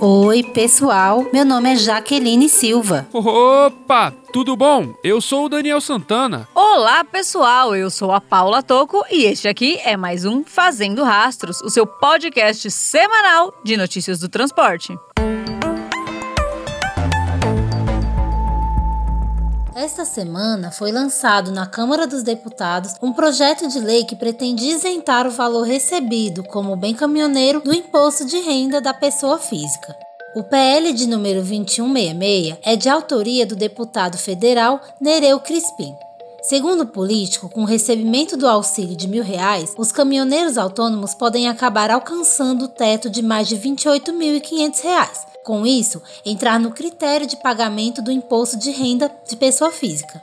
Oi, 0.00 0.42
pessoal. 0.42 1.26
Meu 1.32 1.44
nome 1.44 1.72
é 1.72 1.76
Jaqueline 1.76 2.48
Silva. 2.48 3.06
Opa, 3.12 4.12
tudo 4.32 4.56
bom? 4.56 4.94
Eu 5.02 5.20
sou 5.20 5.46
o 5.46 5.48
Daniel 5.48 5.80
Santana. 5.80 6.48
Olá, 6.54 7.04
pessoal. 7.04 7.74
Eu 7.74 7.88
sou 7.90 8.12
a 8.12 8.20
Paula 8.20 8.62
Toco 8.62 9.04
e 9.10 9.24
este 9.24 9.48
aqui 9.48 9.78
é 9.84 9.96
mais 9.96 10.24
um 10.24 10.44
Fazendo 10.44 11.02
Rastros, 11.02 11.60
o 11.62 11.70
seu 11.70 11.86
podcast 11.86 12.70
semanal 12.70 13.54
de 13.64 13.76
notícias 13.76 14.18
do 14.18 14.28
transporte. 14.28 14.96
Esta 19.76 20.04
semana 20.04 20.70
foi 20.70 20.92
lançado 20.92 21.50
na 21.50 21.66
Câmara 21.66 22.06
dos 22.06 22.22
Deputados 22.22 22.94
um 23.02 23.12
projeto 23.12 23.66
de 23.66 23.80
lei 23.80 24.04
que 24.04 24.14
pretende 24.14 24.64
isentar 24.68 25.26
o 25.26 25.32
valor 25.32 25.62
recebido 25.62 26.44
como 26.44 26.76
bem 26.76 26.94
caminhoneiro 26.94 27.60
do 27.60 27.74
imposto 27.74 28.24
de 28.24 28.38
renda 28.38 28.80
da 28.80 28.94
pessoa 28.94 29.36
física. 29.36 29.96
O 30.36 30.44
PL 30.44 30.92
de 30.92 31.08
número 31.08 31.40
2166 31.40 32.56
é 32.62 32.76
de 32.76 32.88
autoria 32.88 33.44
do 33.44 33.56
deputado 33.56 34.16
federal 34.16 34.80
Nereu 35.00 35.40
Crispim. 35.40 35.92
Segundo 36.42 36.82
o 36.82 36.86
político, 36.86 37.48
com 37.48 37.62
o 37.62 37.66
recebimento 37.66 38.36
do 38.36 38.46
auxílio 38.46 38.94
de 38.94 39.08
mil 39.08 39.24
reais, 39.24 39.74
os 39.76 39.90
caminhoneiros 39.90 40.56
autônomos 40.56 41.14
podem 41.14 41.48
acabar 41.48 41.90
alcançando 41.90 42.66
o 42.66 42.68
teto 42.68 43.10
de 43.10 43.22
mais 43.22 43.48
de 43.48 43.56
R$ 43.56 43.70
28.500 43.70 45.33
com 45.44 45.66
isso, 45.66 46.02
entrar 46.24 46.58
no 46.58 46.72
critério 46.72 47.26
de 47.26 47.36
pagamento 47.36 48.00
do 48.00 48.10
imposto 48.10 48.58
de 48.58 48.70
renda 48.70 49.14
de 49.28 49.36
pessoa 49.36 49.70
física. 49.70 50.20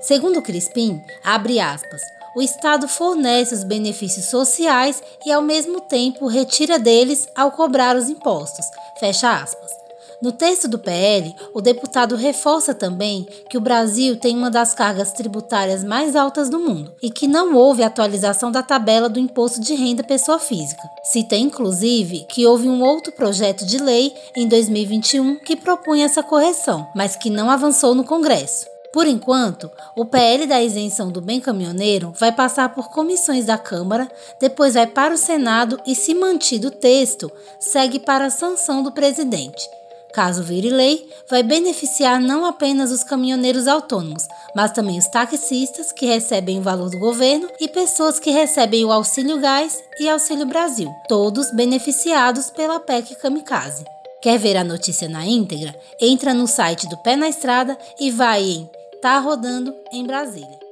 Segundo 0.00 0.40
Crispim, 0.40 1.02
abre 1.22 1.60
aspas, 1.60 2.00
o 2.34 2.40
Estado 2.40 2.88
fornece 2.88 3.54
os 3.54 3.64
benefícios 3.64 4.26
sociais 4.26 5.02
e, 5.26 5.30
ao 5.30 5.42
mesmo 5.42 5.80
tempo, 5.80 6.26
retira 6.26 6.78
deles 6.78 7.28
ao 7.36 7.52
cobrar 7.52 7.96
os 7.96 8.08
impostos. 8.08 8.64
Fecha 8.98 9.30
aspas. 9.30 9.81
No 10.22 10.30
texto 10.30 10.68
do 10.68 10.78
PL, 10.78 11.34
o 11.52 11.60
deputado 11.60 12.14
reforça 12.14 12.72
também 12.72 13.26
que 13.50 13.58
o 13.58 13.60
Brasil 13.60 14.14
tem 14.14 14.36
uma 14.36 14.52
das 14.52 14.72
cargas 14.72 15.10
tributárias 15.10 15.82
mais 15.82 16.14
altas 16.14 16.48
do 16.48 16.60
mundo 16.60 16.92
e 17.02 17.10
que 17.10 17.26
não 17.26 17.56
houve 17.56 17.82
atualização 17.82 18.52
da 18.52 18.62
tabela 18.62 19.08
do 19.08 19.18
imposto 19.18 19.60
de 19.60 19.74
renda 19.74 20.04
pessoa 20.04 20.38
física. 20.38 20.82
Cita 21.02 21.34
inclusive 21.34 22.24
que 22.28 22.46
houve 22.46 22.68
um 22.68 22.84
outro 22.84 23.10
projeto 23.10 23.66
de 23.66 23.78
lei 23.78 24.14
em 24.36 24.46
2021 24.46 25.40
que 25.40 25.56
propunha 25.56 26.04
essa 26.04 26.22
correção, 26.22 26.86
mas 26.94 27.16
que 27.16 27.28
não 27.28 27.50
avançou 27.50 27.92
no 27.92 28.04
Congresso. 28.04 28.66
Por 28.92 29.08
enquanto, 29.08 29.68
o 29.96 30.04
PL 30.04 30.46
da 30.46 30.62
isenção 30.62 31.10
do 31.10 31.20
bem 31.20 31.40
caminhoneiro 31.40 32.12
vai 32.16 32.30
passar 32.30 32.72
por 32.72 32.90
comissões 32.90 33.46
da 33.46 33.58
Câmara, 33.58 34.08
depois 34.38 34.74
vai 34.74 34.86
para 34.86 35.14
o 35.14 35.18
Senado 35.18 35.80
e, 35.84 35.96
se 35.96 36.14
mantido 36.14 36.68
o 36.68 36.70
texto, 36.70 37.32
segue 37.58 37.98
para 37.98 38.26
a 38.26 38.30
sanção 38.30 38.84
do 38.84 38.92
presidente. 38.92 39.68
Caso 40.12 40.42
vire 40.42 40.68
lei, 40.68 41.08
vai 41.28 41.42
beneficiar 41.42 42.20
não 42.20 42.44
apenas 42.44 42.92
os 42.92 43.02
caminhoneiros 43.02 43.66
autônomos, 43.66 44.28
mas 44.54 44.70
também 44.70 44.98
os 44.98 45.06
taxistas 45.06 45.90
que 45.90 46.04
recebem 46.04 46.58
o 46.58 46.62
valor 46.62 46.90
do 46.90 46.98
governo 46.98 47.48
e 47.58 47.66
pessoas 47.66 48.20
que 48.20 48.30
recebem 48.30 48.84
o 48.84 48.92
Auxílio 48.92 49.40
Gás 49.40 49.82
e 49.98 50.08
Auxílio 50.08 50.44
Brasil, 50.44 50.92
todos 51.08 51.50
beneficiados 51.52 52.50
pela 52.50 52.78
PEC 52.78 53.14
Kamikaze. 53.16 53.84
Quer 54.20 54.38
ver 54.38 54.56
a 54.56 54.64
notícia 54.64 55.08
na 55.08 55.26
íntegra? 55.26 55.74
Entra 56.00 56.34
no 56.34 56.46
site 56.46 56.88
do 56.88 56.96
Pé 56.98 57.16
na 57.16 57.28
Estrada 57.28 57.76
e 57.98 58.10
vai 58.10 58.42
em 58.42 58.70
Tá 59.00 59.18
Rodando 59.18 59.74
em 59.92 60.06
Brasília. 60.06 60.71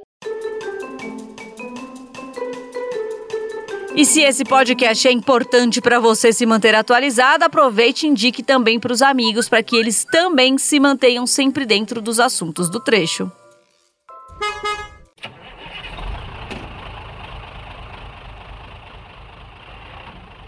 E 3.95 4.05
se 4.05 4.23
esse 4.23 4.45
podcast 4.45 5.09
é 5.09 5.11
importante 5.11 5.81
para 5.81 5.99
você 5.99 6.33
se 6.33 6.47
manter 6.47 6.75
atualizado, 6.75 7.45
aproveite 7.45 8.07
e 8.07 8.09
indique 8.09 8.43
também 8.43 8.79
para 8.79 8.93
os 8.93 9.03
amigos 9.03 9.49
para 9.49 9.63
que 9.63 9.77
eles 9.77 10.05
também 10.05 10.57
se 10.59 10.79
mantenham 10.79 11.27
sempre 11.27 11.67
dentro 11.67 12.01
dos 12.01 12.21
assuntos 12.21 12.71
do 12.71 12.79
trecho. 12.79 13.31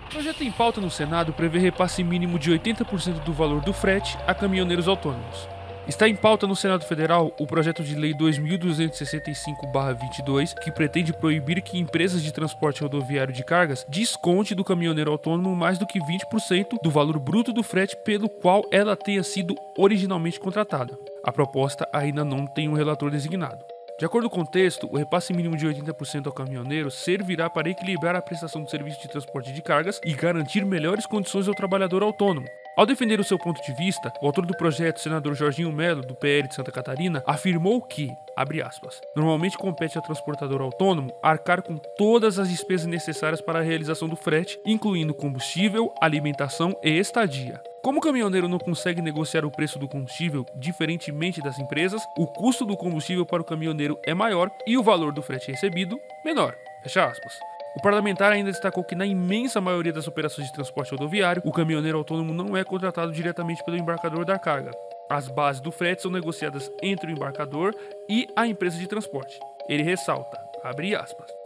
Projeto 0.09 0.45
em 0.45 0.53
pauta 0.53 0.81
no 0.81 0.91
Senado 0.91 1.33
prevê 1.33 1.59
repasse 1.59 2.05
mínimo 2.05 2.39
de 2.39 2.53
80% 2.53 3.25
do 3.25 3.33
valor 3.33 3.61
do 3.61 3.73
frete 3.73 4.17
a 4.27 4.33
caminhoneiros 4.33 4.87
autônomos. 4.87 5.49
Está 5.89 6.09
em 6.09 6.15
pauta 6.15 6.47
no 6.47 6.55
Senado 6.55 6.85
Federal 6.85 7.35
o 7.41 7.47
projeto 7.47 7.83
de 7.83 7.97
lei 7.97 8.15
2265-22, 8.15 10.55
que 10.55 10.71
pretende 10.71 11.13
proibir 11.13 11.61
que 11.61 11.77
empresas 11.77 12.23
de 12.23 12.33
transporte 12.33 12.83
rodoviário 12.83 13.35
de 13.35 13.43
cargas 13.43 13.85
desconte 13.89 14.55
do 14.55 14.63
caminhoneiro 14.63 15.11
autônomo 15.11 15.57
mais 15.57 15.79
do 15.79 15.87
que 15.87 15.99
20% 15.99 16.81
do 16.81 16.91
valor 16.91 17.19
bruto 17.19 17.53
do 17.53 17.65
frete 17.65 17.97
pelo 18.05 18.29
qual 18.29 18.63
ela 18.71 18.95
tenha 18.95 19.25
sido 19.25 19.57
originalmente 19.77 20.39
contratada. 20.39 20.97
A 21.25 21.33
proposta 21.33 21.89
ainda 21.93 22.25
não 22.25 22.47
tem 22.47 22.69
um 22.69 22.75
relator 22.75 23.11
designado. 23.11 23.65
De 23.99 24.07
acordo 24.07 24.31
com 24.31 24.43
o 24.43 24.47
texto, 24.47 24.89
o 24.91 24.97
repasse 24.97 25.33
mínimo 25.33 25.57
de 25.57 25.67
80% 25.67 26.27
ao 26.27 26.33
caminhoneiro 26.33 26.93
servirá 26.93 27.51
para 27.51 27.69
equilibrar 27.69 28.15
a 28.15 28.23
prestação 28.23 28.63
do 28.63 28.71
serviço 28.71 29.01
de 29.01 29.09
transporte 29.09 29.53
de 29.53 29.61
cargas 29.61 30.01
e 30.05 30.15
garantir 30.15 30.65
melhores 30.65 31.07
condições 31.07 31.49
ao 31.49 31.55
trabalhador 31.55 32.05
autônomo. 32.05 32.47
Ao 32.75 32.87
defender 32.87 33.21
o 33.21 33.25
seu 33.25 33.39
ponto 33.39 33.61
de 33.61 33.71
vista, 33.75 34.11
o 34.23 34.27
autor 34.27 34.47
do 34.47 34.57
projeto, 34.57 34.99
senador 34.99 35.35
Jorginho 35.35 35.71
Melo, 35.71 36.01
do 36.01 36.15
PL 36.15 36.49
de 36.49 36.55
Santa 36.55 36.73
Catarina, 36.73 37.23
afirmou 37.27 37.83
que, 37.83 38.11
abre 38.35 38.63
aspas, 38.63 38.99
normalmente 39.15 39.59
compete 39.59 39.99
ao 39.99 40.03
transportador 40.03 40.63
autônomo 40.63 41.13
arcar 41.23 41.61
com 41.61 41.77
todas 41.99 42.39
as 42.39 42.49
despesas 42.49 42.87
necessárias 42.87 43.43
para 43.43 43.59
a 43.59 43.63
realização 43.63 44.09
do 44.09 44.17
frete, 44.17 44.59
incluindo 44.65 45.13
combustível, 45.13 45.93
alimentação 46.01 46.75
e 46.83 46.99
estadia. 46.99 47.61
Como 47.83 47.99
o 47.99 48.03
caminhoneiro 48.03 48.49
não 48.49 48.59
consegue 48.59 49.03
negociar 49.03 49.45
o 49.45 49.51
preço 49.51 49.79
do 49.79 49.87
combustível, 49.87 50.47
diferentemente 50.57 51.43
das 51.43 51.59
empresas, 51.59 52.03
o 52.17 52.27
custo 52.27 52.65
do 52.65 52.77
combustível 52.77 53.27
para 53.27 53.43
o 53.43 53.45
caminhoneiro 53.45 53.99
é 54.03 54.15
maior 54.15 54.51
e 54.67 54.79
o 54.79 54.83
valor 54.83 55.13
do 55.13 55.21
frete 55.21 55.51
recebido 55.51 56.01
menor. 56.25 56.57
Fecha 56.83 57.05
aspas. 57.05 57.52
O 57.75 57.81
parlamentar 57.81 58.33
ainda 58.33 58.51
destacou 58.51 58.85
que, 58.85 58.95
na 58.95 59.07
imensa 59.07 59.61
maioria 59.61 59.93
das 59.93 60.07
operações 60.07 60.47
de 60.47 60.53
transporte 60.53 60.91
rodoviário, 60.91 61.43
o 61.45 61.53
caminhoneiro 61.53 61.97
autônomo 61.97 62.35
não 62.35 62.57
é 62.57 62.63
contratado 62.63 63.13
diretamente 63.13 63.65
pelo 63.65 63.79
embarcador 63.79 64.25
da 64.25 64.39
carga. 64.39 64.71
As 65.09 65.29
bases 65.29 65.61
do 65.61 65.73
frete 65.73 66.03
são 66.03 66.11
negociadas 66.11 66.71
entre 66.83 67.11
o 67.11 67.15
embarcador 67.15 67.75
e 68.09 68.29
a 68.37 68.47
empresa 68.47 68.79
de 68.79 68.87
transporte. 68.87 69.39
Ele 69.69 69.83
ressalta, 69.83 70.39